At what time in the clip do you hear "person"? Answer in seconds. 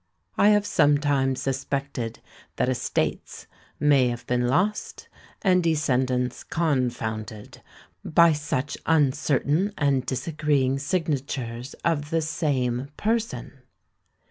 12.97-13.59